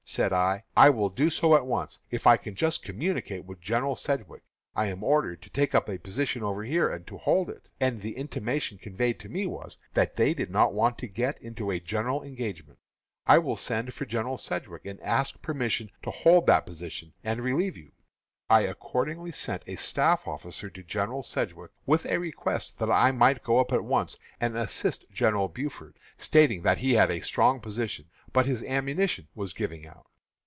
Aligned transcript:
Said 0.03 0.33
I, 0.33 0.65
'I 0.75 0.89
will 0.89 1.07
do 1.09 1.29
so 1.29 1.55
at 1.55 1.65
once, 1.65 2.01
if 2.09 2.27
I 2.27 2.35
can 2.35 2.53
just 2.53 2.83
communicate 2.83 3.45
with 3.45 3.61
General 3.61 3.95
Sedgwick; 3.95 4.41
I 4.75 4.87
am 4.87 5.05
ordered 5.05 5.41
to 5.41 5.49
take 5.49 5.73
up 5.73 5.87
a 5.87 5.97
position 5.97 6.43
over 6.43 6.65
here, 6.65 6.89
and 6.89 7.09
hold 7.09 7.49
it, 7.49 7.69
and 7.79 8.01
the 8.01 8.17
intimation 8.17 8.77
conveyed 8.77 9.21
to 9.21 9.29
me 9.29 9.47
was, 9.47 9.77
that 9.93 10.17
they 10.17 10.33
did 10.33 10.51
not 10.51 10.73
want 10.73 10.97
to 10.97 11.07
get 11.07 11.41
into 11.41 11.71
a 11.71 11.79
general 11.79 12.23
engagement; 12.23 12.77
I 13.25 13.37
will 13.37 13.55
send 13.55 13.93
for 13.93 14.03
General 14.03 14.37
Sedgwick, 14.37 14.83
and 14.85 14.99
ask 14.99 15.41
permission 15.41 15.89
to 16.03 16.11
hold 16.11 16.45
that 16.47 16.65
position, 16.65 17.13
and 17.23 17.41
relieve 17.41 17.77
you.' 17.77 17.93
I 18.49 18.63
accordingly 18.63 19.31
sent 19.31 19.63
a 19.65 19.77
staff 19.77 20.27
officer 20.27 20.69
to 20.71 20.83
General 20.83 21.23
Sedgwick 21.23 21.71
with 21.85 22.05
a 22.07 22.19
request 22.19 22.79
that 22.79 22.91
I 22.91 23.13
might 23.13 23.45
go 23.45 23.59
up 23.61 23.71
at 23.71 23.85
once 23.85 24.17
and 24.41 24.57
assist 24.57 25.09
General 25.09 25.47
Buford, 25.47 25.97
stating 26.17 26.63
that 26.63 26.79
he 26.79 26.95
had 26.95 27.09
a 27.09 27.21
strong 27.21 27.61
position, 27.61 28.09
but 28.33 28.45
his 28.45 28.63
ammunition 28.63 29.27
was 29.35 29.51
giving 29.53 29.85
out. 29.87 30.05